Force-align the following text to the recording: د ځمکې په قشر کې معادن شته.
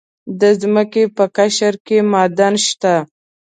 د 0.39 0.41
ځمکې 0.61 1.03
په 1.15 1.23
قشر 1.37 1.73
کې 1.85 1.97
معادن 2.11 2.53
شته. 2.65 2.95